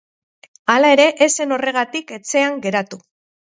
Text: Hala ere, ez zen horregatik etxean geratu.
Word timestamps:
Hala 0.75 0.89
ere, 0.95 1.05
ez 1.27 1.29
zen 1.37 1.55
horregatik 1.57 2.17
etxean 2.19 2.61
geratu. 2.67 3.03